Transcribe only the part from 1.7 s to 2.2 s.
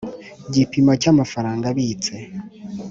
abitse